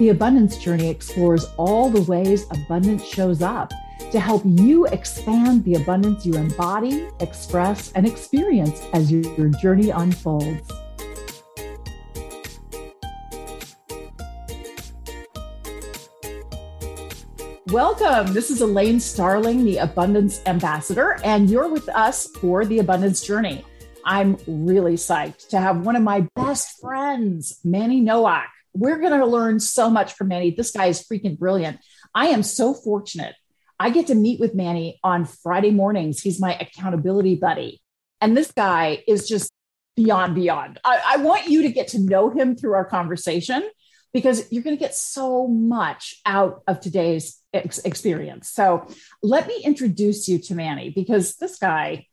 [0.00, 3.70] The Abundance Journey explores all the ways abundance shows up
[4.12, 10.72] to help you expand the abundance you embody, express, and experience as your journey unfolds.
[17.66, 18.32] Welcome.
[18.32, 23.66] This is Elaine Starling, the Abundance Ambassador, and you're with us for the Abundance Journey.
[24.06, 28.48] I'm really psyched to have one of my best friends, Manny Nowak.
[28.74, 30.50] We're going to learn so much from Manny.
[30.50, 31.78] This guy is freaking brilliant.
[32.14, 33.34] I am so fortunate.
[33.78, 36.20] I get to meet with Manny on Friday mornings.
[36.20, 37.82] He's my accountability buddy.
[38.20, 39.50] And this guy is just
[39.96, 40.78] beyond, beyond.
[40.84, 43.68] I, I want you to get to know him through our conversation
[44.12, 48.50] because you're going to get so much out of today's ex- experience.
[48.50, 48.86] So
[49.22, 52.06] let me introduce you to Manny because this guy,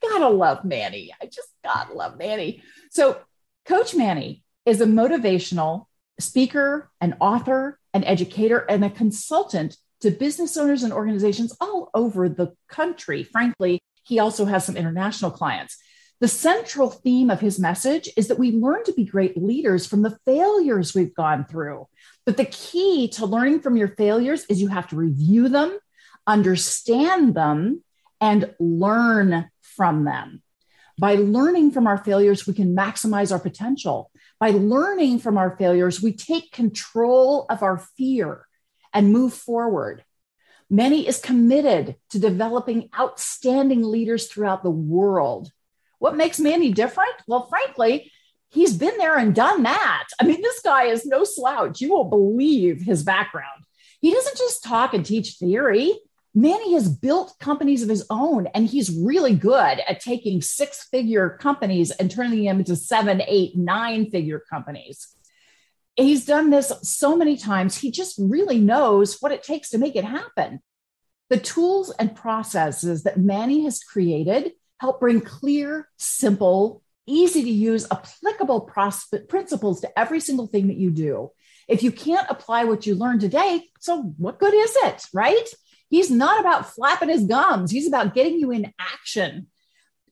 [0.00, 1.12] gotta love Manny.
[1.20, 2.62] I just gotta love Manny.
[2.90, 3.18] So
[3.66, 5.86] Coach Manny is a motivational
[6.20, 12.28] speaker, an author, an educator, and a consultant to business owners and organizations all over
[12.28, 13.22] the country.
[13.22, 15.76] Frankly, he also has some international clients.
[16.20, 20.02] The central theme of his message is that we learn to be great leaders from
[20.02, 21.86] the failures we've gone through.
[22.26, 25.78] But the key to learning from your failures is you have to review them,
[26.26, 27.82] understand them,
[28.20, 30.42] and learn from them.
[30.98, 34.09] By learning from our failures, we can maximize our potential.
[34.40, 38.46] By learning from our failures, we take control of our fear
[38.92, 40.04] and move forward.
[40.68, 45.52] Manny is committed to developing outstanding leaders throughout the world
[46.00, 47.12] what makes Manny different?
[47.28, 48.10] Well, frankly,
[48.48, 50.08] he's been there and done that.
[50.18, 51.80] I mean, this guy is no slouch.
[51.80, 53.64] You won't believe his background.
[54.00, 55.94] He doesn't just talk and teach theory.
[56.34, 61.38] Manny has built companies of his own, and he's really good at taking six figure
[61.40, 65.08] companies and turning them into seven, eight, nine figure companies.
[65.96, 67.78] He's done this so many times.
[67.78, 70.60] He just really knows what it takes to make it happen.
[71.30, 77.86] The tools and processes that Manny has created help bring clear, simple, easy to use,
[77.90, 78.70] applicable
[79.28, 81.32] principles to every single thing that you do.
[81.68, 85.48] If you can't apply what you learned today, so what good is it, right?
[85.90, 89.48] He's not about flapping his gums, he's about getting you in action.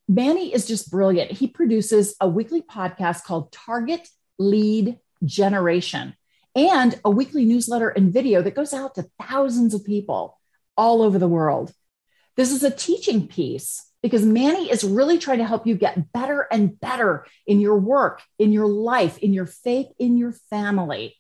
[0.08, 1.30] Manny is just brilliant.
[1.32, 4.08] He produces a weekly podcast called Target
[4.38, 6.14] Lead Generation
[6.54, 10.38] and a weekly newsletter and video that goes out to thousands of people
[10.76, 11.72] all over the world.
[12.36, 16.46] This is a teaching piece because Manny is really trying to help you get better
[16.50, 21.16] and better in your work, in your life, in your faith, in your family.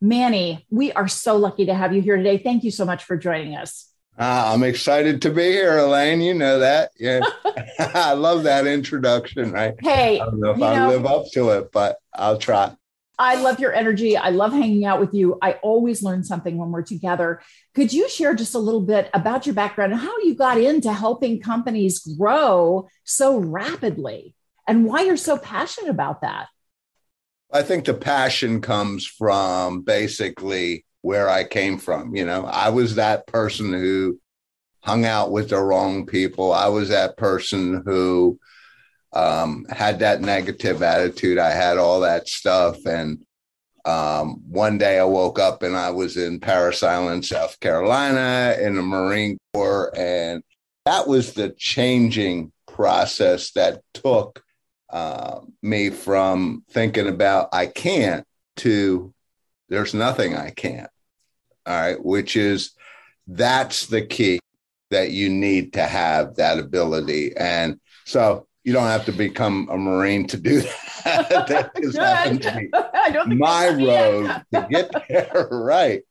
[0.00, 2.38] Manny, we are so lucky to have you here today.
[2.38, 3.93] Thank you so much for joining us.
[4.16, 6.20] Uh, I'm excited to be here, Elaine.
[6.20, 6.90] You know that.
[6.98, 7.20] Yeah.
[7.78, 9.52] I love that introduction.
[9.52, 9.74] Right.
[9.80, 12.74] Hey, I don't know if I know, live up to it, but I'll try.
[13.18, 14.16] I love your energy.
[14.16, 15.38] I love hanging out with you.
[15.42, 17.40] I always learn something when we're together.
[17.74, 20.92] Could you share just a little bit about your background and how you got into
[20.92, 24.34] helping companies grow so rapidly
[24.66, 26.48] and why you're so passionate about that?
[27.52, 32.16] I think the passion comes from basically where I came from.
[32.16, 34.18] You know, I was that person who
[34.80, 36.50] hung out with the wrong people.
[36.50, 38.38] I was that person who
[39.12, 41.36] um, had that negative attitude.
[41.36, 42.86] I had all that stuff.
[42.86, 43.22] And
[43.84, 48.74] um, one day I woke up and I was in Parris Island, South Carolina, in
[48.74, 49.92] the Marine Corps.
[49.94, 50.42] And
[50.86, 54.42] that was the changing process that took
[54.88, 58.26] uh, me from thinking about I can't
[58.56, 59.12] to
[59.68, 60.90] there's nothing I can't.
[61.66, 62.04] All right.
[62.04, 62.72] Which is
[63.26, 64.40] that's the key
[64.90, 67.36] that you need to have that ability.
[67.36, 70.60] And so you don't have to become a Marine to do
[71.04, 71.28] that.
[71.48, 76.02] that is not my road to get there, right?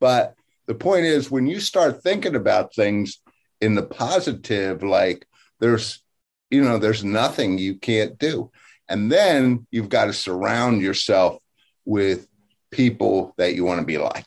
[0.00, 0.34] But
[0.66, 3.18] the point is, when you start thinking about things
[3.60, 5.26] in the positive, like
[5.60, 6.02] there's,
[6.50, 8.50] you know, there's nothing you can't do.
[8.88, 11.38] And then you've got to surround yourself
[11.84, 12.28] with
[12.70, 14.24] people that you want to be like.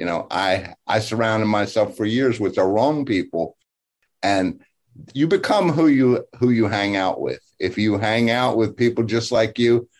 [0.00, 3.58] You know, I I surrounded myself for years with the wrong people.
[4.22, 4.62] And
[5.12, 7.40] you become who you who you hang out with.
[7.58, 9.90] If you hang out with people just like you,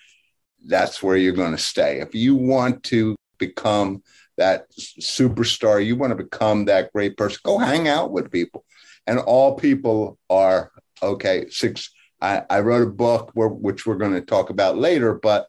[0.67, 2.01] that's where you're going to stay.
[2.01, 4.03] If you want to become
[4.39, 8.65] that superstar, you want to become that great person, go hang out with people.
[9.07, 11.47] And all people are okay.
[11.51, 11.91] Six.
[12.23, 15.47] I, I wrote a book where, which we're going to talk about later, but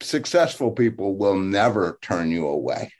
[0.00, 2.90] successful people will never turn you away.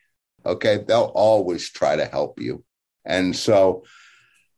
[0.44, 2.64] Okay, they'll always try to help you.
[3.04, 3.84] And so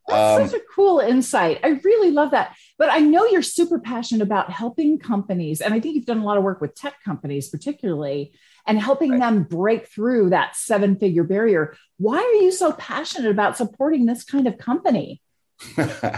[0.06, 1.60] that's um, such a cool insight.
[1.64, 2.56] I really love that.
[2.78, 5.60] But I know you're super passionate about helping companies.
[5.60, 8.32] And I think you've done a lot of work with tech companies, particularly.
[8.66, 9.20] and helping right.
[9.20, 11.76] them break through that seven figure barrier.
[11.98, 15.20] Why are you so passionate about supporting this kind of company?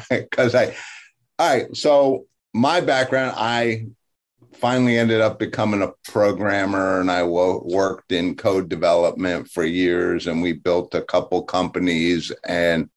[0.08, 0.74] Because I,
[1.38, 1.76] all right.
[1.76, 3.86] So my background, I
[4.54, 10.26] finally ended up becoming a programmer and I wo- worked in code development for years
[10.26, 12.88] and we built a couple companies and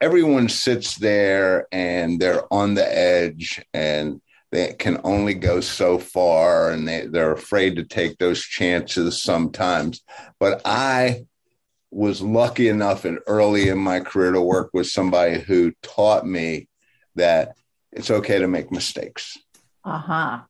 [0.00, 4.20] everyone sits there and they're on the edge and
[4.52, 10.02] they can only go so far and they, they're afraid to take those chances sometimes.
[10.38, 11.26] But I
[11.90, 16.68] was lucky enough and early in my career to work with somebody who taught me
[17.14, 17.56] that
[17.92, 19.38] it's okay to make mistakes.
[19.84, 20.40] Uh-huh.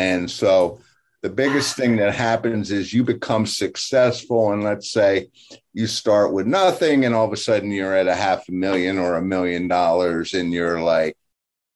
[0.00, 0.80] And so
[1.20, 5.28] the biggest thing that happens is you become successful and let's say
[5.74, 8.98] you start with nothing and all of a sudden you're at a half a million
[8.98, 11.18] or a million dollars and you're like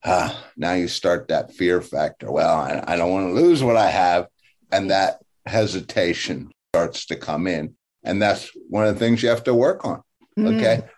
[0.06, 2.32] ah, now you start that fear factor.
[2.32, 4.28] Well I, I don't want to lose what i have.
[4.72, 7.74] And that hesitation starts to come in.
[8.04, 10.02] And that's one of the things you have to work on
[10.38, 10.56] mm.
[10.56, 10.88] okay?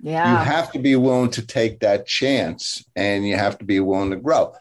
[0.00, 0.30] Yeah.
[0.30, 4.10] you have to be willing to take that chance and you have to be willing
[4.10, 4.54] to grow.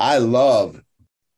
[0.00, 0.80] I love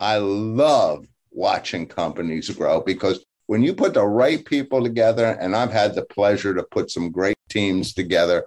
[0.00, 5.72] i love watching companies grow because when you put the right people together, and I've
[5.72, 8.44] had the pleasure to put some great teams together,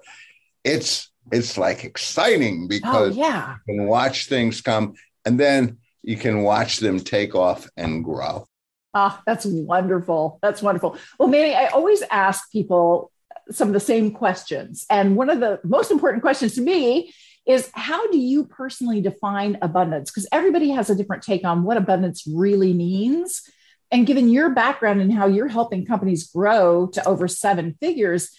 [0.64, 3.56] it's it's like exciting because oh, yeah.
[3.68, 8.46] you can watch things come and then you can watch them take off and grow.
[8.94, 10.40] Ah, oh, that's wonderful.
[10.42, 10.98] That's wonderful.
[11.20, 13.12] Well, Manny, I always ask people
[13.52, 14.86] some of the same questions.
[14.90, 17.14] And one of the most important questions to me
[17.50, 20.12] is how do you personally define abundance?
[20.12, 23.42] Because everybody has a different take on what abundance really means.
[23.90, 28.30] And given your background and how you're helping companies grow to over seven figures,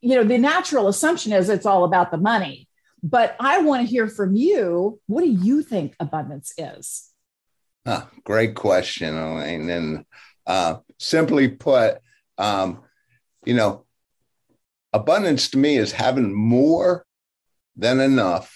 [0.00, 2.68] you know, the natural assumption is it's all about the money.
[3.00, 4.98] But I want to hear from you.
[5.06, 7.12] What do you think abundance is?
[7.86, 9.70] Ah, great question, Elaine.
[9.70, 10.04] And
[10.48, 11.98] uh, simply put,
[12.38, 12.82] um,
[13.44, 13.84] you know,
[14.92, 17.05] abundance to me is having more
[17.76, 18.52] than enough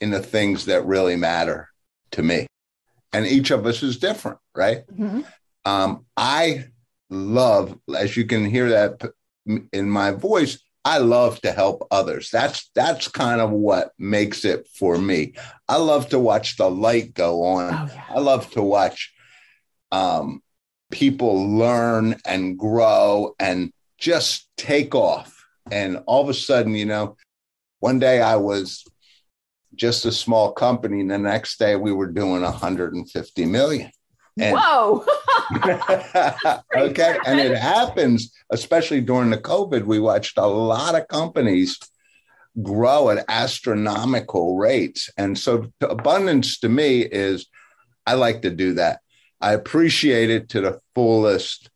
[0.00, 1.68] in the things that really matter
[2.12, 2.46] to me.
[3.12, 4.86] And each of us is different, right?
[4.88, 5.22] Mm-hmm.
[5.64, 6.66] Um, I
[7.08, 9.10] love, as you can hear that
[9.72, 12.30] in my voice, I love to help others.
[12.30, 15.34] That's that's kind of what makes it for me.
[15.68, 17.74] I love to watch the light go on.
[17.74, 18.04] Oh, yeah.
[18.10, 19.12] I love to watch
[19.90, 20.42] um,
[20.92, 25.44] people learn and grow and just take off.
[25.72, 27.16] And all of a sudden, you know,
[27.86, 28.84] one day I was
[29.76, 33.92] just a small company, and the next day we were doing 150 million.
[34.40, 35.06] And, Whoa.
[36.76, 37.16] okay.
[37.24, 39.84] And it happens, especially during the COVID.
[39.84, 41.78] We watched a lot of companies
[42.60, 45.08] grow at astronomical rates.
[45.16, 47.46] And so, abundance to me is
[48.04, 48.98] I like to do that.
[49.40, 51.70] I appreciate it to the fullest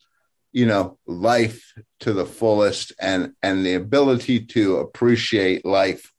[0.52, 6.12] you know life to the fullest and and the ability to appreciate life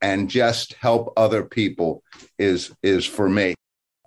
[0.00, 2.02] and just help other people
[2.38, 3.54] is is for me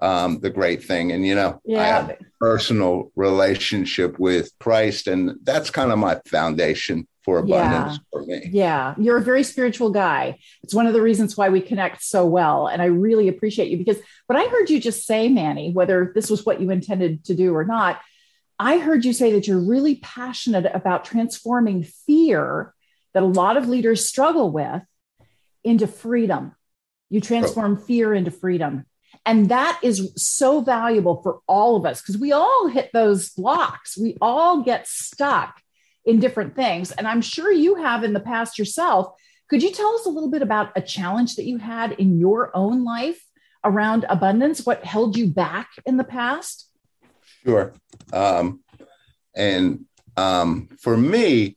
[0.01, 1.81] um, the great thing and you know yeah.
[1.81, 7.95] i have a personal relationship with christ and that's kind of my foundation for abundance
[7.95, 7.99] yeah.
[8.09, 11.59] for me yeah you're a very spiritual guy it's one of the reasons why we
[11.59, 13.97] connect so well and i really appreciate you because
[14.27, 17.53] what i heard you just say manny whether this was what you intended to do
[17.53, 17.99] or not
[18.59, 22.73] I heard you say that you're really passionate about transforming fear
[23.13, 24.83] that a lot of leaders struggle with
[25.63, 26.55] into freedom.
[27.09, 27.85] You transform oh.
[27.85, 28.85] fear into freedom.
[29.25, 33.97] And that is so valuable for all of us because we all hit those blocks.
[33.97, 35.61] We all get stuck
[36.05, 36.91] in different things.
[36.91, 39.13] And I'm sure you have in the past yourself.
[39.49, 42.55] Could you tell us a little bit about a challenge that you had in your
[42.55, 43.23] own life
[43.63, 44.65] around abundance?
[44.65, 46.68] What held you back in the past?
[47.43, 47.73] Sure.
[48.11, 48.61] Um,
[49.35, 49.85] and
[50.17, 51.55] um, for me,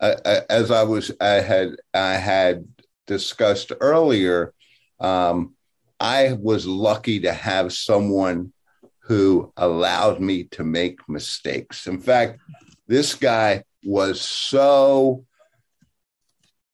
[0.00, 2.66] as I was, I had, I had
[3.06, 4.52] discussed earlier,
[5.00, 5.54] um,
[6.00, 8.52] I was lucky to have someone
[9.00, 11.86] who allowed me to make mistakes.
[11.86, 12.40] In fact,
[12.86, 15.24] this guy was so,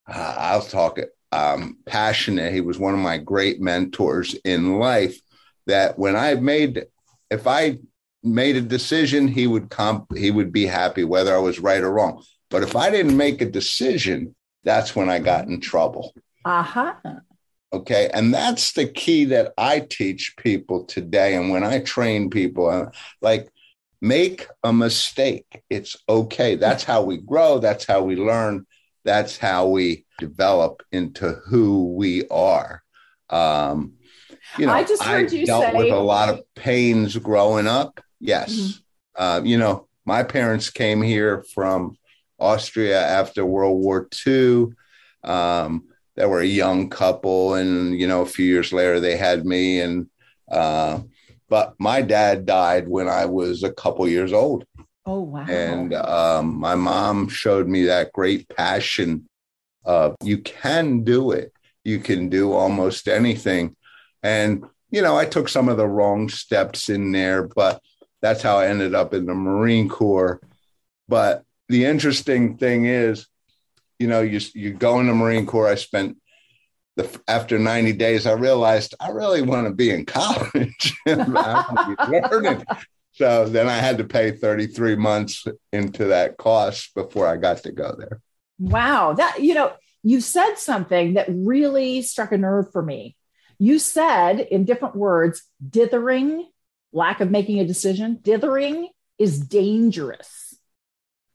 [0.07, 2.53] uh, I'll talk it, um, passionate.
[2.53, 5.21] He was one of my great mentors in life.
[5.67, 6.87] That when I made,
[7.31, 7.79] if I
[8.23, 11.93] made a decision, he would comp he would be happy whether I was right or
[11.93, 12.23] wrong.
[12.51, 14.35] But if I didn't make a decision,
[14.65, 16.15] that's when I got in trouble.
[16.45, 16.95] Uh-huh.
[17.73, 18.09] Okay.
[18.13, 21.35] And that's the key that I teach people today.
[21.35, 22.87] And when I train people, uh,
[23.21, 23.51] like
[24.01, 25.63] make a mistake.
[25.69, 26.55] It's okay.
[26.55, 27.59] That's how we grow.
[27.59, 28.67] That's how we learn.
[29.05, 32.83] That's how we develop into who we are.
[33.31, 33.95] Um,
[34.57, 37.67] you know, I just heard I you dealt say with a lot of pains growing
[37.67, 38.53] up Yes.
[38.53, 39.23] Mm-hmm.
[39.23, 41.97] Uh, you know, my parents came here from
[42.39, 44.69] Austria after World War II.
[45.25, 45.85] Um,
[46.17, 49.81] they were a young couple, and you know, a few years later, they had me.
[49.81, 50.09] And
[50.51, 51.01] uh,
[51.49, 54.65] but my dad died when I was a couple years old.
[55.07, 55.47] Oh wow!
[55.49, 59.29] And um, my mom showed me that great passion
[59.85, 61.53] of you can do it.
[61.85, 63.77] You can do almost anything.
[64.23, 67.81] And you know, I took some of the wrong steps in there, but
[68.21, 70.41] that's how I ended up in the Marine Corps.
[71.09, 73.27] But the interesting thing is,
[73.99, 75.69] you know, you you go in the Marine Corps.
[75.69, 76.19] I spent
[76.99, 80.95] the after 90 days, I realized I really want to be in college.
[81.07, 82.65] I be learning.
[83.13, 87.73] So then I had to pay 33 months into that cost before I got to
[87.73, 88.21] go there.
[88.59, 89.15] Wow.
[89.15, 89.73] That, you know,
[90.03, 93.17] you said something that really struck a nerve for me.
[93.59, 96.49] You said in different words, dithering,
[96.93, 100.57] lack of making a decision, dithering is dangerous.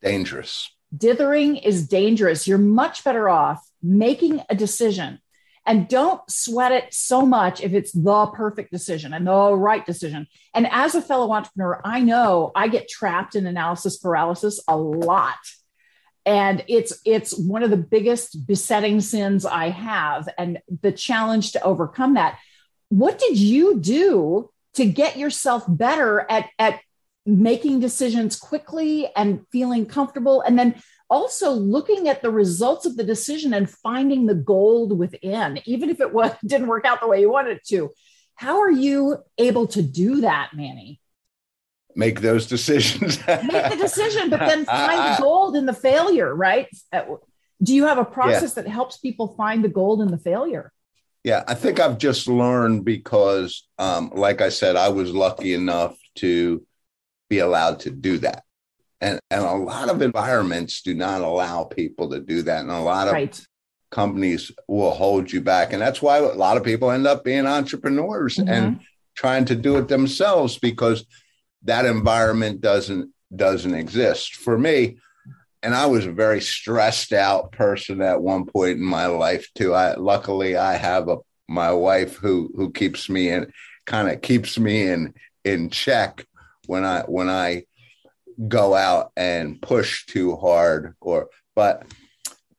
[0.01, 0.69] Dangerous.
[0.95, 2.47] Dithering is dangerous.
[2.47, 5.19] You're much better off making a decision
[5.65, 10.27] and don't sweat it so much if it's the perfect decision and the right decision.
[10.53, 15.37] And as a fellow entrepreneur, I know I get trapped in analysis paralysis a lot.
[16.25, 21.63] And it's it's one of the biggest besetting sins I have and the challenge to
[21.63, 22.39] overcome that.
[22.89, 26.79] What did you do to get yourself better at at
[27.25, 30.75] making decisions quickly and feeling comfortable and then
[31.09, 36.01] also looking at the results of the decision and finding the gold within even if
[36.01, 37.89] it was, didn't work out the way you wanted it to.
[38.35, 40.99] How are you able to do that manny?
[41.95, 43.19] Make those decisions.
[43.27, 46.67] Make the decision but then find the gold in the failure right?
[46.91, 47.03] Uh,
[47.61, 48.63] do you have a process yeah.
[48.63, 50.73] that helps people find the gold in the failure
[51.23, 55.97] yeah i think i've just learned because um, like i said i was lucky enough
[56.15, 56.65] to
[57.33, 58.43] be allowed to do that.
[59.01, 62.61] And, and a lot of environments do not allow people to do that.
[62.61, 63.47] And a lot of right.
[63.89, 65.73] companies will hold you back.
[65.73, 68.49] And that's why a lot of people end up being entrepreneurs mm-hmm.
[68.49, 68.79] and
[69.15, 71.05] trying to do it themselves because
[71.63, 74.35] that environment doesn't doesn't exist.
[74.35, 74.99] For me,
[75.63, 79.73] and I was a very stressed out person at one point in my life too.
[79.73, 81.17] I luckily I have a
[81.47, 83.51] my wife who who keeps me in
[83.85, 86.25] kind of keeps me in in check
[86.67, 87.63] when I when I
[88.47, 91.83] go out and push too hard or but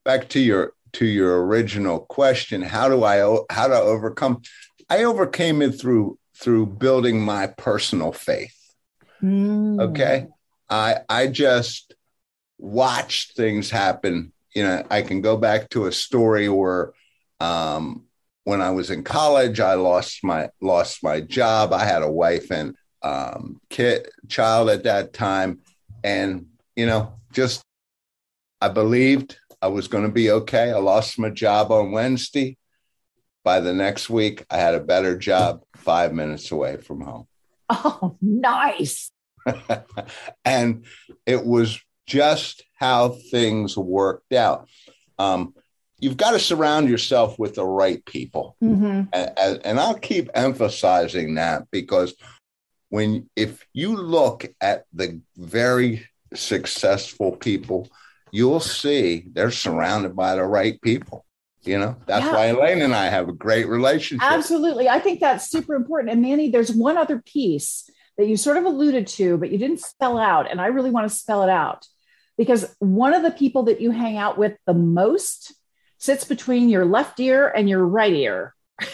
[0.04, 3.18] back to your to your original question how do I
[3.50, 4.42] how to overcome
[4.88, 8.56] I overcame it through through building my personal faith
[9.22, 9.80] mm.
[9.80, 10.28] okay
[10.70, 11.94] I I just
[12.64, 16.92] watched things happen you know I can go back to a story where
[17.40, 18.04] um
[18.44, 22.50] when I was in college I lost my lost my job I had a wife
[22.50, 25.60] and um, kid child at that time,
[26.02, 27.62] and you know, just
[28.60, 30.72] I believed I was going to be okay.
[30.72, 32.56] I lost my job on Wednesday.
[33.44, 37.26] By the next week, I had a better job five minutes away from home.
[37.68, 39.10] Oh, nice.
[40.46, 40.86] and
[41.26, 44.68] it was just how things worked out.
[45.18, 45.54] Um,
[45.98, 48.56] you've got to surround yourself with the right people.
[48.62, 49.02] Mm-hmm.
[49.12, 52.14] And, and, I'll keep emphasizing that because
[52.88, 57.88] when if you look at the very successful people,
[58.32, 61.24] you'll see they're surrounded by the right people.
[61.62, 62.32] You know, that's yeah.
[62.32, 64.30] why Elaine and I have a great relationship.
[64.30, 64.88] Absolutely.
[64.88, 66.12] I think that's super important.
[66.12, 69.80] And Manny, there's one other piece that you sort of alluded to, but you didn't
[69.80, 70.50] spell out.
[70.50, 71.86] And I really want to spell it out
[72.36, 75.54] because one of the people that you hang out with the most
[75.98, 78.54] sits between your left ear and your right ear.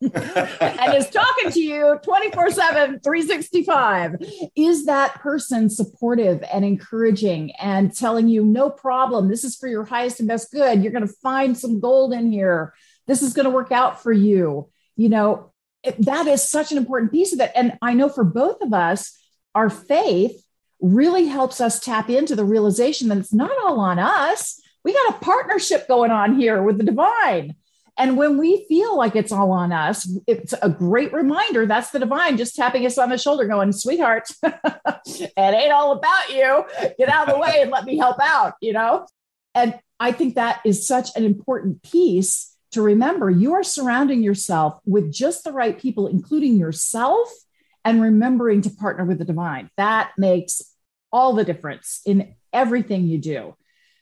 [0.00, 4.16] and is talking to you 24 7, 365.
[4.54, 9.84] Is that person supportive and encouraging and telling you, no problem, this is for your
[9.84, 10.82] highest and best good?
[10.82, 12.74] You're going to find some gold in here.
[13.06, 14.68] This is going to work out for you.
[14.96, 17.50] You know, it, that is such an important piece of it.
[17.54, 19.16] And I know for both of us,
[19.54, 20.44] our faith
[20.80, 24.60] really helps us tap into the realization that it's not all on us.
[24.84, 27.56] We got a partnership going on here with the divine
[27.98, 31.66] and when we feel like it's all on us, it's a great reminder.
[31.66, 36.28] That's the divine just tapping us on the shoulder, going, sweetheart, it ain't all about
[36.28, 36.64] you.
[36.96, 39.04] Get out of the way and let me help out, you know?
[39.52, 43.28] And I think that is such an important piece to remember.
[43.30, 47.28] You are surrounding yourself with just the right people, including yourself,
[47.84, 49.70] and remembering to partner with the divine.
[49.76, 50.62] That makes
[51.12, 53.54] all the difference in everything you do.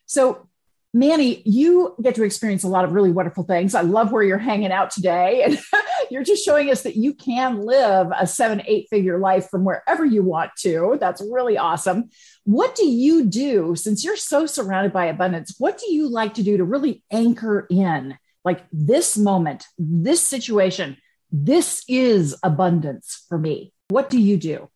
[0.06, 0.48] So
[0.96, 3.74] Manny, you get to experience a lot of really wonderful things.
[3.74, 5.42] I love where you're hanging out today.
[5.42, 5.58] And
[6.10, 10.06] you're just showing us that you can live a seven, eight figure life from wherever
[10.06, 10.96] you want to.
[10.98, 12.08] That's really awesome.
[12.44, 15.56] What do you do since you're so surrounded by abundance?
[15.58, 20.96] What do you like to do to really anchor in like this moment, this situation?
[21.30, 23.74] This is abundance for me.
[23.88, 24.70] What do you do?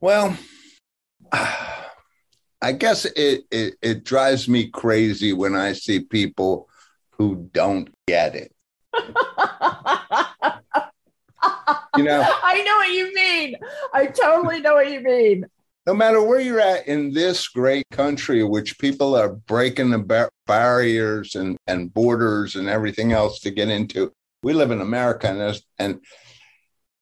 [0.00, 0.36] Well,
[2.62, 6.68] I guess it, it, it drives me crazy when I see people
[7.10, 8.52] who don't get it.
[11.96, 13.56] you know, I know what you mean.
[13.92, 15.46] I totally know what you mean.
[15.86, 20.30] No matter where you're at in this great country, which people are breaking the bar-
[20.46, 24.12] barriers and, and borders and everything else to get into,
[24.42, 26.00] we live in America, and and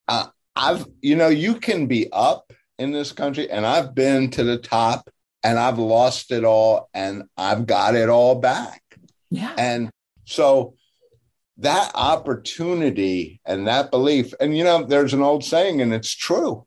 [0.08, 0.26] uh,
[0.56, 4.58] I've you know you can be up in this country, and I've been to the
[4.58, 5.08] top,
[5.42, 8.82] and I've lost it all, and I've got it all back.
[9.30, 9.90] Yeah, and
[10.24, 10.74] so
[11.58, 16.66] that opportunity and that belief, and you know, there's an old saying, and it's true.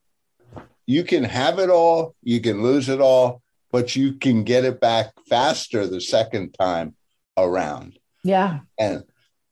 [0.85, 4.79] You can have it all, you can lose it all, but you can get it
[4.79, 6.95] back faster the second time
[7.35, 7.99] around.
[8.23, 8.59] Yeah.
[8.77, 9.03] And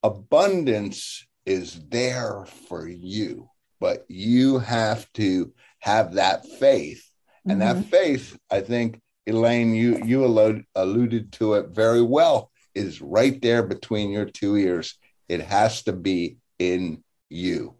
[0.02, 5.54] abundance is there for you, but you have to
[5.86, 7.08] have that faith.
[7.48, 7.82] And mm-hmm.
[7.82, 13.62] that faith, I think, Elaine, you you alluded to it very well, is right there
[13.62, 14.98] between your two ears.
[15.30, 17.76] It has to be in you.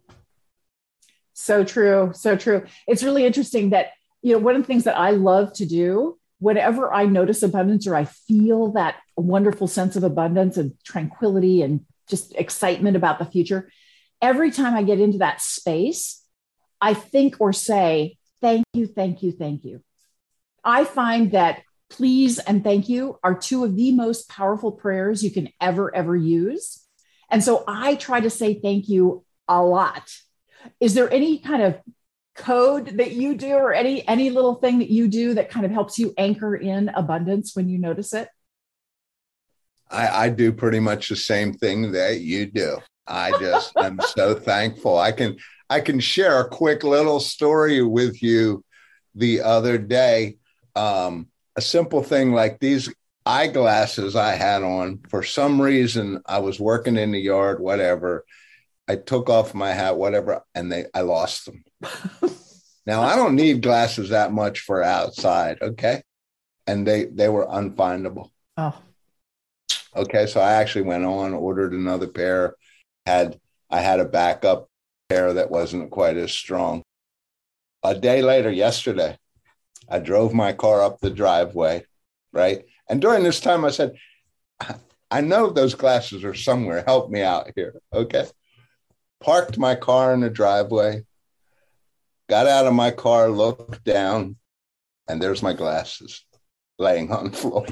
[1.34, 2.12] So true.
[2.14, 2.64] So true.
[2.86, 3.88] It's really interesting that,
[4.22, 7.86] you know, one of the things that I love to do whenever I notice abundance
[7.88, 13.24] or I feel that wonderful sense of abundance and tranquility and just excitement about the
[13.24, 13.70] future,
[14.22, 16.22] every time I get into that space,
[16.80, 19.82] I think or say, thank you, thank you, thank you.
[20.62, 25.30] I find that please and thank you are two of the most powerful prayers you
[25.30, 26.84] can ever, ever use.
[27.30, 30.12] And so I try to say thank you a lot.
[30.80, 31.80] Is there any kind of
[32.34, 35.72] code that you do or any any little thing that you do that kind of
[35.72, 38.28] helps you anchor in abundance when you notice it?
[39.90, 42.78] I, I do pretty much the same thing that you do.
[43.06, 44.98] I just I'm so thankful.
[44.98, 45.36] I can
[45.68, 48.64] I can share a quick little story with you
[49.14, 50.36] the other day.
[50.74, 52.92] Um, a simple thing like these
[53.24, 58.24] eyeglasses I had on, for some reason, I was working in the yard, whatever.
[58.88, 61.64] I took off my hat, whatever, and they I lost them.
[62.86, 66.02] now I don't need glasses that much for outside, okay?
[66.68, 68.30] And they they were unfindable.
[68.56, 68.78] Oh.
[69.96, 72.54] Okay, so I actually went on, ordered another pair,
[73.06, 74.68] had I had a backup
[75.08, 76.82] pair that wasn't quite as strong.
[77.82, 79.16] A day later, yesterday,
[79.88, 81.84] I drove my car up the driveway,
[82.32, 82.64] right?
[82.88, 83.96] And during this time, I said,
[85.10, 86.82] I know those glasses are somewhere.
[86.86, 87.80] Help me out here.
[87.92, 88.26] Okay.
[89.20, 91.04] Parked my car in the driveway,
[92.28, 94.36] got out of my car, looked down,
[95.08, 96.24] and there's my glasses
[96.78, 97.66] laying on the floor.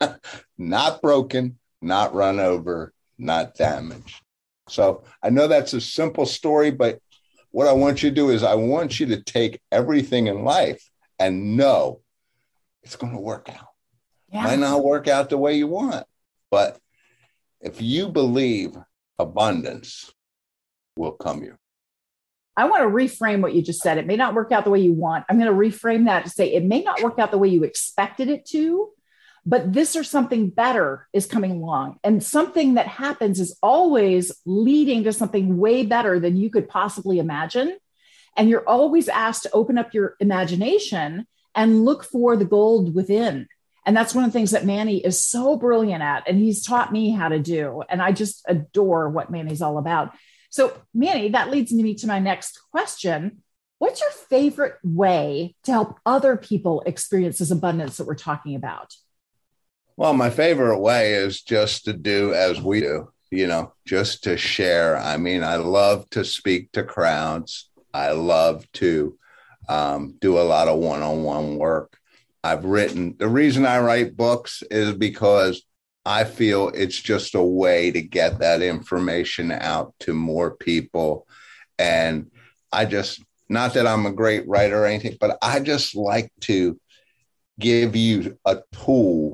[0.58, 4.22] not broken, not run over, not damaged.
[4.68, 7.00] So I know that's a simple story, but
[7.50, 10.88] what I want you to do is I want you to take everything in life
[11.18, 12.00] and know
[12.82, 13.68] it's going to work out.
[14.32, 14.44] Yeah.
[14.44, 16.04] Might not work out the way you want,
[16.50, 16.78] but
[17.60, 18.76] if you believe
[19.18, 20.12] abundance
[20.96, 21.56] will come you.
[22.56, 23.98] I want to reframe what you just said.
[23.98, 25.26] It may not work out the way you want.
[25.28, 27.64] I'm going to reframe that to say it may not work out the way you
[27.64, 28.90] expected it to,
[29.46, 32.00] but this or something better is coming along.
[32.02, 37.20] And something that happens is always leading to something way better than you could possibly
[37.20, 37.76] imagine.
[38.36, 43.46] And you're always asked to open up your imagination and look for the gold within.
[43.86, 46.24] And that's one of the things that Manny is so brilliant at.
[46.26, 47.84] And he's taught me how to do.
[47.88, 50.12] And I just adore what Manny's all about.
[50.50, 53.42] So, Manny, that leads me to my next question.
[53.78, 58.92] What's your favorite way to help other people experience this abundance that we're talking about?
[59.98, 64.36] Well, my favorite way is just to do as we do, you know, just to
[64.36, 64.98] share.
[64.98, 67.70] I mean, I love to speak to crowds.
[67.94, 69.16] I love to
[69.70, 71.98] um, do a lot of one on one work.
[72.44, 75.62] I've written the reason I write books is because
[76.04, 81.26] I feel it's just a way to get that information out to more people.
[81.78, 82.30] And
[82.70, 86.78] I just, not that I'm a great writer or anything, but I just like to
[87.58, 89.25] give you a tool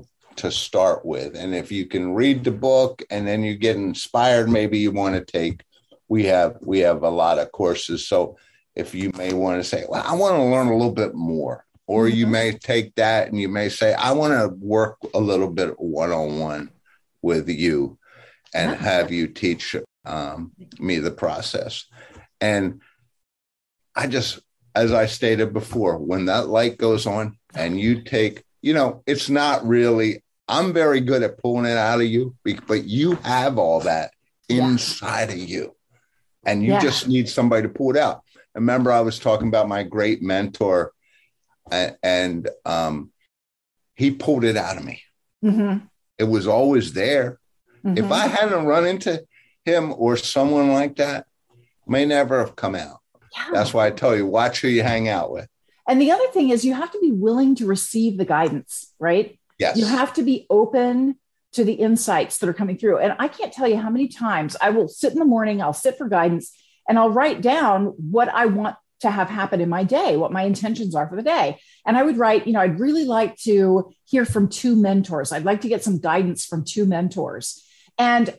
[0.42, 1.34] to start with.
[1.34, 5.14] And if you can read the book and then you get inspired, maybe you want
[5.14, 5.62] to take,
[6.08, 8.06] we have, we have a lot of courses.
[8.06, 8.36] So
[8.74, 11.64] if you may want to say, well, I want to learn a little bit more,
[11.86, 12.16] or mm-hmm.
[12.16, 15.78] you may take that and you may say, I want to work a little bit
[15.78, 16.70] one on one
[17.22, 17.98] with you
[18.54, 21.86] and have you teach um, me the process.
[22.40, 22.82] And
[23.94, 24.40] I just,
[24.74, 29.28] as I stated before, when that light goes on and you take, you know, it's
[29.28, 33.80] not really, I'm very good at pulling it out of you, but you have all
[33.80, 34.10] that
[34.50, 35.34] inside yeah.
[35.34, 35.76] of you.
[36.44, 36.80] And you yeah.
[36.80, 38.22] just need somebody to pull it out.
[38.54, 40.92] Remember, I was talking about my great mentor,
[41.70, 43.12] and, and um,
[43.94, 45.00] he pulled it out of me.
[45.42, 45.86] Mm-hmm.
[46.18, 47.38] It was always there.
[47.82, 48.04] Mm-hmm.
[48.04, 49.24] If I hadn't run into
[49.64, 51.24] him or someone like that,
[51.86, 52.98] may never have come out.
[53.34, 53.48] Yeah.
[53.54, 55.48] That's why I tell you, watch who you hang out with.
[55.88, 59.38] And the other thing is, you have to be willing to receive the guidance, right?
[59.58, 59.76] Yes.
[59.76, 61.16] You have to be open
[61.52, 62.98] to the insights that are coming through.
[62.98, 65.72] And I can't tell you how many times I will sit in the morning, I'll
[65.72, 66.56] sit for guidance,
[66.88, 70.42] and I'll write down what I want to have happen in my day, what my
[70.42, 71.58] intentions are for the day.
[71.84, 75.32] And I would write, you know, I'd really like to hear from two mentors.
[75.32, 77.64] I'd like to get some guidance from two mentors.
[77.98, 78.34] And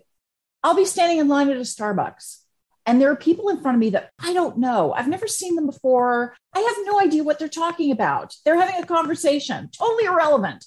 [0.63, 2.43] I'll be standing in line at a Starbucks
[2.85, 4.93] and there are people in front of me that I don't know.
[4.93, 6.35] I've never seen them before.
[6.53, 8.35] I have no idea what they're talking about.
[8.43, 10.65] They're having a conversation, totally irrelevant.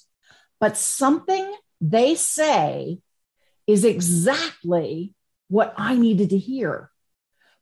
[0.59, 2.99] But something they say
[3.67, 5.13] is exactly
[5.49, 6.91] what I needed to hear.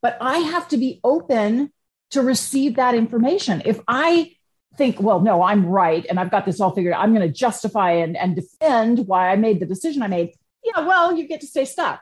[0.01, 1.71] But I have to be open
[2.11, 3.61] to receive that information.
[3.65, 4.33] If I
[4.77, 7.33] think, well, no, I'm right and I've got this all figured out, I'm going to
[7.33, 10.33] justify and, and defend why I made the decision I made.
[10.63, 12.01] Yeah, well, you get to stay stuck.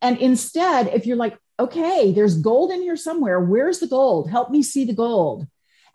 [0.00, 4.30] And instead, if you're like, okay, there's gold in here somewhere, where's the gold?
[4.30, 5.46] Help me see the gold.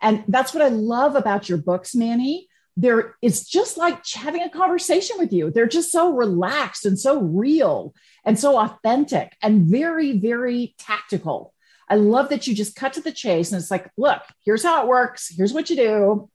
[0.02, 2.48] And that's what I love about your books, Manny.
[2.80, 5.50] There, it's just like having a conversation with you.
[5.50, 11.54] They're just so relaxed and so real and so authentic and very, very tactical.
[11.90, 14.84] I love that you just cut to the chase and it's like, look, here's how
[14.84, 15.34] it works.
[15.36, 16.30] Here's what you do.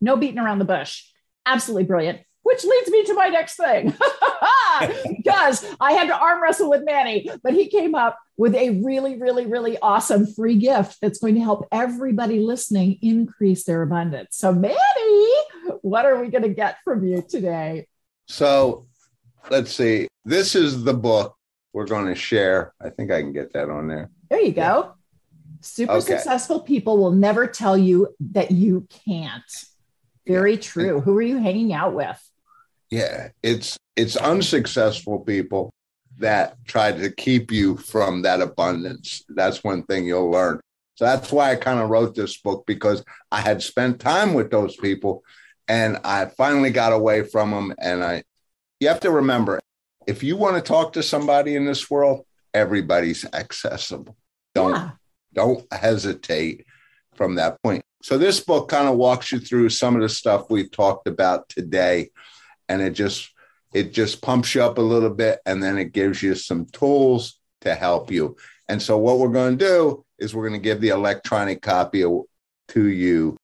[0.00, 1.04] No beating around the bush.
[1.46, 2.20] Absolutely brilliant.
[2.42, 3.94] Which leads me to my next thing.
[5.16, 9.18] because I had to arm wrestle with Manny, but he came up with a really,
[9.18, 14.38] really, really awesome free gift that's going to help everybody listening increase their abundance.
[14.38, 15.32] So, Manny,
[15.82, 17.86] what are we going to get from you today?
[18.28, 18.86] So,
[19.50, 20.08] let's see.
[20.24, 21.36] This is the book
[21.74, 22.72] we're going to share.
[22.80, 24.08] I think I can get that on there.
[24.30, 24.94] There you go.
[25.60, 26.16] Super okay.
[26.16, 29.42] successful people will never tell you that you can't.
[30.26, 30.60] Very yeah.
[30.60, 31.00] true.
[31.02, 32.18] Who are you hanging out with?
[32.88, 35.70] Yeah, it's it's unsuccessful people
[36.20, 39.24] that try to keep you from that abundance.
[39.28, 40.60] That's one thing you'll learn.
[40.94, 43.02] So that's why I kind of wrote this book because
[43.32, 45.24] I had spent time with those people
[45.66, 47.74] and I finally got away from them.
[47.78, 48.22] And I,
[48.80, 49.60] you have to remember,
[50.06, 54.16] if you want to talk to somebody in this world, everybody's accessible.
[54.54, 54.90] Don't yeah.
[55.32, 56.66] don't hesitate
[57.14, 57.82] from that point.
[58.02, 61.48] So this book kind of walks you through some of the stuff we've talked about
[61.48, 62.10] today,
[62.68, 63.30] and it just
[63.72, 67.38] it just pumps you up a little bit, and then it gives you some tools
[67.62, 68.36] to help you.
[68.68, 72.02] And so what we're going to do is we're going to give the electronic copy
[72.02, 73.36] to you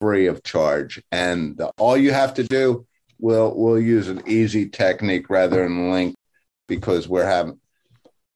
[0.00, 2.86] free of charge, and the, all you have to do
[3.22, 6.14] we'll we'll use an easy technique rather than link
[6.68, 7.58] because we're having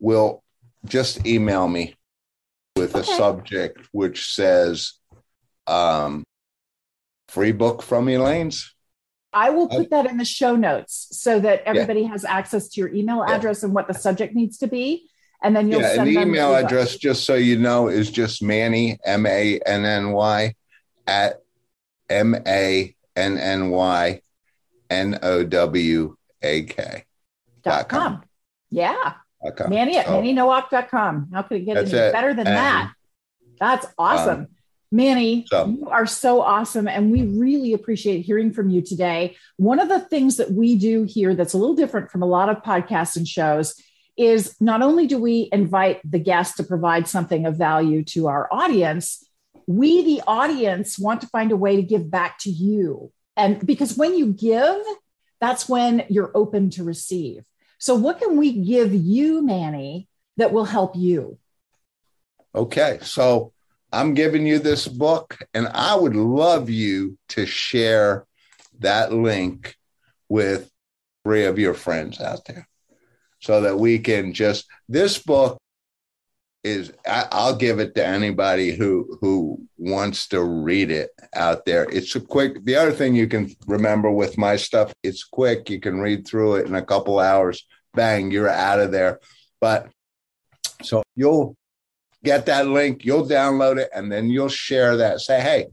[0.00, 0.42] we'll
[0.86, 1.94] just email me
[2.76, 3.00] with okay.
[3.00, 4.94] a subject which says
[5.66, 6.22] um,
[7.28, 8.74] free book from Elaine's.
[9.36, 12.08] I will put that in the show notes so that everybody yeah.
[12.08, 13.66] has access to your email address yeah.
[13.66, 15.10] and what the subject needs to be.
[15.42, 18.42] And then you'll yeah, send and the email address, just so you know, is just
[18.42, 20.54] Manny, M A N N Y,
[21.06, 21.42] at
[22.08, 24.22] M A N N Y
[24.88, 27.04] N O W A K.
[27.62, 28.22] Dot com.
[28.70, 29.14] Yeah.
[29.68, 31.28] Manny at so, mannynowak.com.
[31.34, 32.12] How could it get any it.
[32.12, 32.92] better than and, that?
[33.60, 34.40] That's awesome.
[34.40, 34.48] Um,
[34.92, 35.66] Manny, so.
[35.66, 36.86] you are so awesome.
[36.86, 39.36] And we really appreciate hearing from you today.
[39.56, 42.48] One of the things that we do here that's a little different from a lot
[42.48, 43.74] of podcasts and shows
[44.16, 48.48] is not only do we invite the guest to provide something of value to our
[48.52, 49.28] audience,
[49.66, 53.12] we, the audience, want to find a way to give back to you.
[53.36, 54.80] And because when you give,
[55.40, 57.44] that's when you're open to receive.
[57.78, 61.38] So, what can we give you, Manny, that will help you?
[62.54, 62.98] Okay.
[63.02, 63.52] So,
[63.96, 68.26] I'm giving you this book, and I would love you to share
[68.80, 69.74] that link
[70.28, 70.70] with
[71.24, 72.68] three of your friends out there
[73.40, 75.56] so that we can just, this book
[76.62, 81.84] is I, will give it to anybody who who wants to read it out there.
[81.84, 82.64] It's a quick.
[82.64, 85.70] The other thing you can remember with my stuff, it's quick.
[85.70, 87.64] You can read through it in a couple hours.
[87.94, 89.20] Bang, you're out of there.
[89.60, 89.88] But
[90.82, 91.56] so you'll
[92.26, 95.20] get that link, you'll download it, and then you'll share that.
[95.20, 95.68] Say, hey,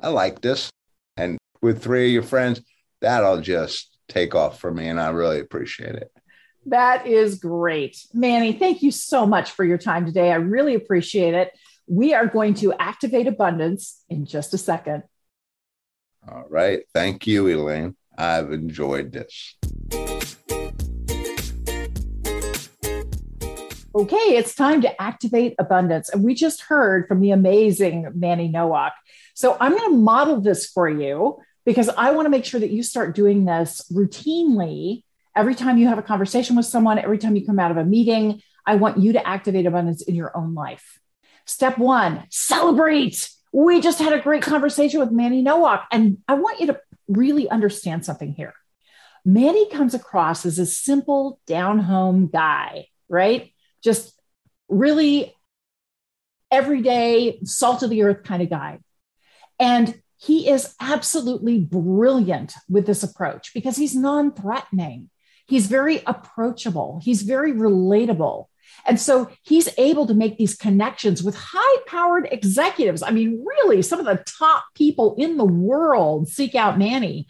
[0.00, 0.70] I like this.
[1.16, 2.60] And with three of your friends,
[3.00, 4.88] that'll just take off for me.
[4.88, 6.10] And I really appreciate it.
[6.66, 7.96] That is great.
[8.12, 10.32] Manny, thank you so much for your time today.
[10.32, 11.52] I really appreciate it.
[11.86, 15.02] We are going to activate abundance in just a second.
[16.28, 16.80] All right.
[16.94, 17.96] Thank you, Elaine.
[18.16, 19.56] I've enjoyed this.
[23.92, 26.10] Okay, it's time to activate abundance.
[26.10, 28.92] And we just heard from the amazing Manny Nowak.
[29.34, 32.70] So I'm going to model this for you because I want to make sure that
[32.70, 35.02] you start doing this routinely
[35.34, 37.84] every time you have a conversation with someone, every time you come out of a
[37.84, 38.40] meeting.
[38.64, 41.00] I want you to activate abundance in your own life.
[41.44, 43.28] Step one, celebrate.
[43.50, 47.50] We just had a great conversation with Manny Nowak, and I want you to really
[47.50, 48.54] understand something here.
[49.24, 53.52] Manny comes across as a simple, down home guy, right?
[53.82, 54.18] Just
[54.68, 55.34] really
[56.50, 58.78] everyday, salt of the earth kind of guy.
[59.58, 65.10] And he is absolutely brilliant with this approach because he's non threatening.
[65.46, 67.00] He's very approachable.
[67.02, 68.46] He's very relatable.
[68.86, 73.02] And so he's able to make these connections with high powered executives.
[73.02, 77.26] I mean, really, some of the top people in the world seek out Manny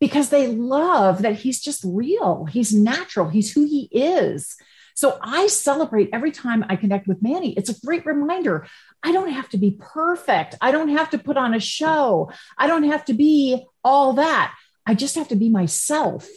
[0.00, 2.46] because they love that he's just real.
[2.46, 3.28] He's natural.
[3.28, 4.56] He's who he is.
[5.00, 7.54] So I celebrate every time I connect with Manny.
[7.54, 8.66] It's a great reminder.
[9.02, 10.56] I don't have to be perfect.
[10.60, 12.30] I don't have to put on a show.
[12.58, 14.54] I don't have to be all that.
[14.84, 16.28] I just have to be myself.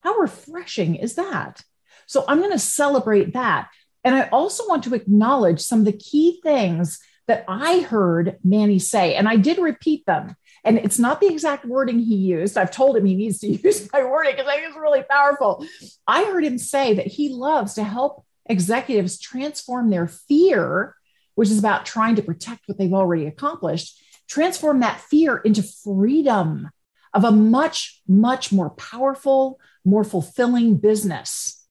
[0.00, 1.62] How refreshing is that?
[2.08, 3.68] So I'm going to celebrate that.
[4.02, 6.98] And I also want to acknowledge some of the key things
[7.28, 10.34] that I heard Manny say, and I did repeat them.
[10.64, 12.58] And it's not the exact wording he used.
[12.58, 15.64] I've told him he needs to use my wording because I think it's really powerful.
[16.06, 20.96] I heard him say that he loves to help executives transform their fear,
[21.34, 26.70] which is about trying to protect what they've already accomplished, transform that fear into freedom
[27.14, 31.66] of a much, much more powerful, more fulfilling business.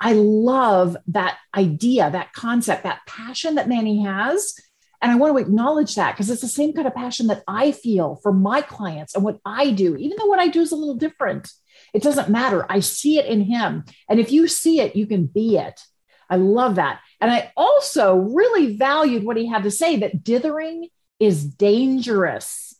[0.00, 4.54] I love that idea, that concept, that passion that Manny has.
[5.02, 7.72] And I want to acknowledge that because it's the same kind of passion that I
[7.72, 10.76] feel for my clients and what I do, even though what I do is a
[10.76, 11.50] little different.
[11.92, 12.66] It doesn't matter.
[12.70, 13.84] I see it in him.
[14.08, 15.80] And if you see it, you can be it.
[16.28, 17.00] I love that.
[17.20, 20.88] And I also really valued what he had to say that dithering
[21.20, 22.74] is dangerous.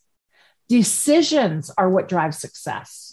[0.67, 3.07] Decisions are what drive success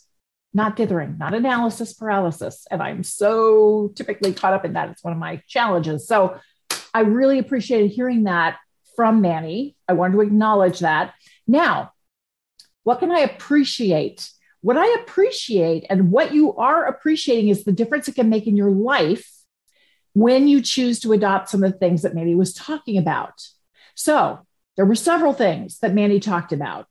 [0.55, 2.67] not dithering, not analysis paralysis.
[2.71, 4.89] And I'm so typically caught up in that.
[4.89, 6.07] It's one of my challenges.
[6.07, 6.39] So
[6.95, 8.57] I really appreciated hearing that
[8.97, 9.77] from Manny.
[9.89, 11.15] I wanted to acknowledge that.
[11.47, 11.93] Now,
[12.83, 14.31] what can I appreciate?
[14.61, 18.57] What I appreciate and what you are appreciating is the difference it can make in
[18.57, 19.31] your life
[20.15, 23.47] when you choose to adopt some of the things that Manny was talking about.
[23.95, 26.87] So there were several things that Manny talked about.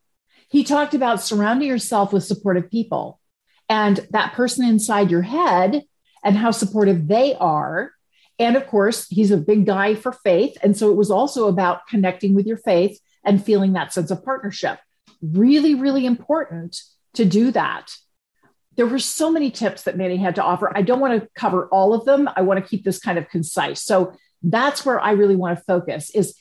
[0.50, 3.20] He talked about surrounding yourself with supportive people
[3.68, 5.84] and that person inside your head
[6.24, 7.92] and how supportive they are.
[8.40, 10.58] And of course, he's a big guy for faith.
[10.62, 14.24] And so it was also about connecting with your faith and feeling that sense of
[14.24, 14.80] partnership.
[15.22, 16.82] Really, really important
[17.14, 17.92] to do that.
[18.76, 20.76] There were so many tips that Manny had to offer.
[20.76, 22.28] I don't want to cover all of them.
[22.36, 23.84] I want to keep this kind of concise.
[23.84, 26.36] So that's where I really want to focus is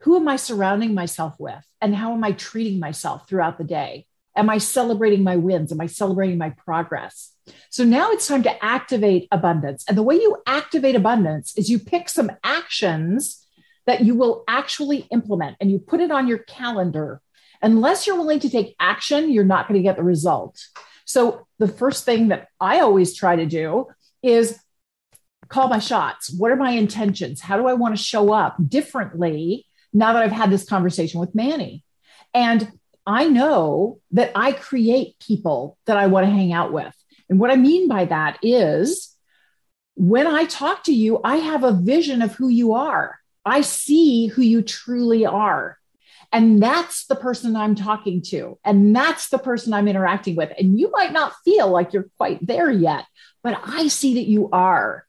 [0.00, 4.06] who am I surrounding myself with and how am I treating myself throughout the day?
[4.36, 5.72] Am I celebrating my wins?
[5.72, 7.32] Am I celebrating my progress?
[7.70, 9.84] So now it's time to activate abundance.
[9.88, 13.44] And the way you activate abundance is you pick some actions
[13.86, 17.20] that you will actually implement and you put it on your calendar.
[17.62, 20.60] Unless you're willing to take action, you're not going to get the result.
[21.04, 23.86] So the first thing that I always try to do
[24.22, 24.58] is
[25.48, 26.30] call my shots.
[26.30, 27.40] What are my intentions?
[27.40, 31.34] How do I want to show up differently now that I've had this conversation with
[31.34, 31.84] Manny?
[32.34, 32.70] And
[33.06, 36.94] I know that I create people that I want to hang out with.
[37.28, 39.14] And what I mean by that is
[39.94, 43.18] when I talk to you, I have a vision of who you are.
[43.44, 45.78] I see who you truly are.
[46.30, 48.58] And that's the person I'm talking to.
[48.64, 50.52] And that's the person I'm interacting with.
[50.58, 53.06] And you might not feel like you're quite there yet,
[53.42, 55.04] but I see that you are.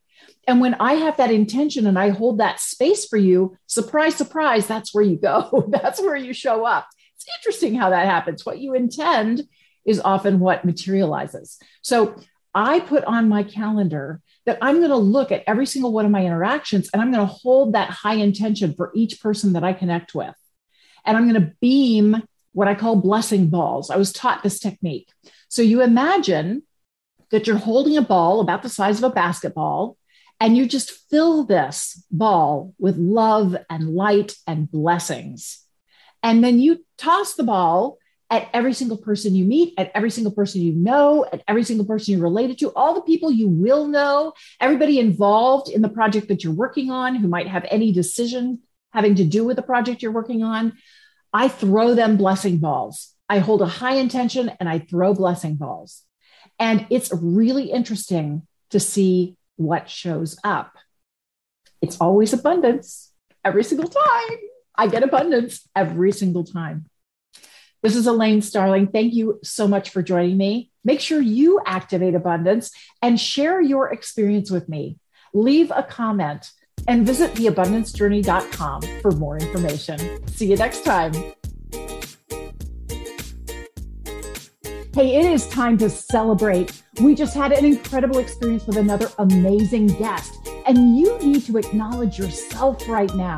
[0.47, 4.65] And when I have that intention and I hold that space for you, surprise, surprise,
[4.65, 5.65] that's where you go.
[5.69, 6.87] that's where you show up.
[7.15, 8.45] It's interesting how that happens.
[8.45, 9.43] What you intend
[9.89, 11.57] is often what materializes.
[11.81, 12.15] So
[12.53, 16.11] I put on my calendar that I'm going to look at every single one of
[16.11, 19.73] my interactions and I'm going to hold that high intention for each person that I
[19.73, 20.35] connect with.
[21.05, 22.21] And I'm going to beam
[22.51, 23.89] what I call blessing balls.
[23.89, 25.09] I was taught this technique.
[25.47, 26.63] So you imagine
[27.31, 29.97] that you're holding a ball about the size of a basketball
[30.39, 35.65] and you just fill this ball with love and light and blessings.
[36.21, 37.98] And then you toss the ball
[38.29, 41.85] at every single person you meet, at every single person you know, at every single
[41.85, 46.27] person you're related to, all the people you will know, everybody involved in the project
[46.27, 48.59] that you're working on who might have any decision
[48.93, 50.73] having to do with the project you're working on.
[51.33, 53.15] I throw them blessing balls.
[53.27, 56.03] I hold a high intention and I throw blessing balls.
[56.57, 60.75] And it's really interesting to see what shows up.
[61.81, 63.11] It's always abundance
[63.45, 64.37] every single time.
[64.75, 66.88] I get abundance every single time.
[67.81, 68.87] This is Elaine Starling.
[68.87, 70.69] Thank you so much for joining me.
[70.83, 74.97] Make sure you activate abundance and share your experience with me.
[75.33, 76.51] Leave a comment
[76.89, 80.27] and visit theabundancejourney.com for more information.
[80.27, 81.13] See you next time.
[84.93, 86.83] Hey, it is time to celebrate.
[87.01, 90.33] We just had an incredible experience with another amazing guest,
[90.67, 93.37] and you need to acknowledge yourself right now.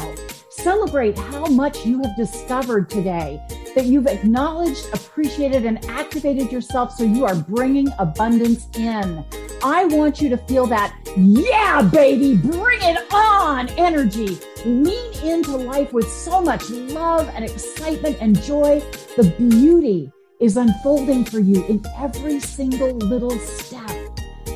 [0.50, 3.40] Celebrate how much you have discovered today,
[3.76, 9.24] that you've acknowledged, appreciated, and activated yourself so you are bringing abundance in.
[9.64, 14.40] I want you to feel that, yeah, baby, bring it on energy.
[14.66, 18.80] Lean into life with so much love and excitement and joy.
[19.18, 23.92] The beauty is unfolding for you in every single little step.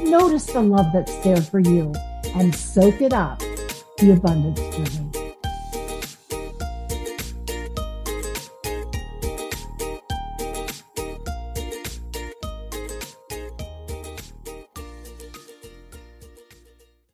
[0.01, 1.93] Notice the love that's there for you
[2.33, 3.39] and soak it up.
[3.97, 5.04] The abundance journey.